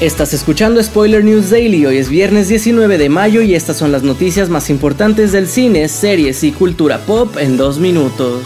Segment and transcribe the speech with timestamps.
[0.00, 4.02] Estás escuchando Spoiler News Daily, hoy es viernes 19 de mayo y estas son las
[4.02, 8.42] noticias más importantes del cine, series y cultura pop en dos minutos.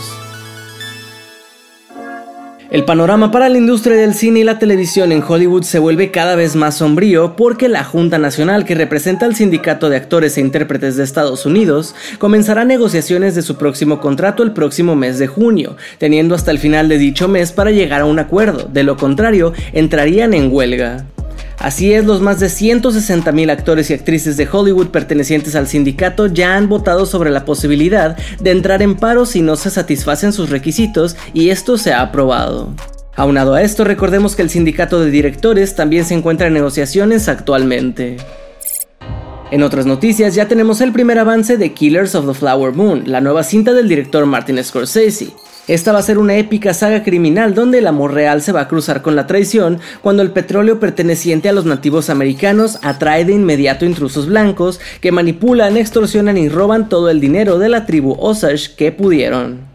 [2.71, 6.37] El panorama para la industria del cine y la televisión en Hollywood se vuelve cada
[6.37, 10.95] vez más sombrío porque la Junta Nacional que representa al Sindicato de Actores e Intérpretes
[10.97, 16.37] de Estados Unidos comenzará negociaciones de su próximo contrato el próximo mes de junio, teniendo
[16.37, 20.33] hasta el final de dicho mes para llegar a un acuerdo, de lo contrario entrarían
[20.33, 21.07] en huelga.
[21.61, 26.57] Así es, los más de 160.000 actores y actrices de Hollywood pertenecientes al sindicato ya
[26.57, 31.17] han votado sobre la posibilidad de entrar en paro si no se satisfacen sus requisitos
[31.35, 32.75] y esto se ha aprobado.
[33.15, 38.17] Aunado a esto, recordemos que el sindicato de directores también se encuentra en negociaciones actualmente.
[39.51, 43.21] En otras noticias ya tenemos el primer avance de Killers of the Flower Moon, la
[43.21, 45.35] nueva cinta del director Martin Scorsese.
[45.71, 48.67] Esta va a ser una épica saga criminal donde el amor real se va a
[48.67, 53.85] cruzar con la traición cuando el petróleo perteneciente a los nativos americanos atrae de inmediato
[53.85, 58.91] intrusos blancos que manipulan, extorsionan y roban todo el dinero de la tribu Osage que
[58.91, 59.70] pudieron.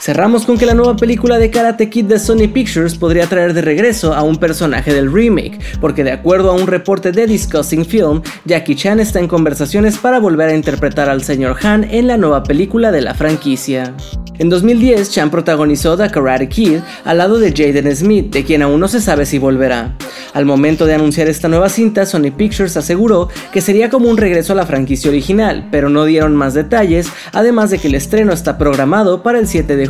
[0.00, 3.60] Cerramos con que la nueva película de Karate Kid de Sony Pictures podría traer de
[3.60, 8.22] regreso a un personaje del remake, porque de acuerdo a un reporte de Discussing Film,
[8.46, 12.42] Jackie Chan está en conversaciones para volver a interpretar al señor Han en la nueva
[12.44, 13.94] película de la franquicia.
[14.38, 18.80] En 2010, Chan protagonizó The Karate Kid al lado de Jaden Smith, de quien aún
[18.80, 19.98] no se sabe si volverá.
[20.32, 24.54] Al momento de anunciar esta nueva cinta, Sony Pictures aseguró que sería como un regreso
[24.54, 28.56] a la franquicia original, pero no dieron más detalles, además de que el estreno está
[28.56, 29.89] programado para el 7 de